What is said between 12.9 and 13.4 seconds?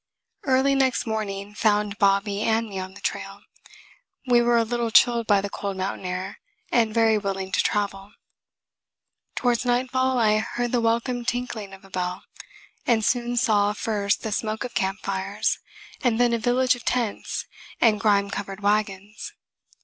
soon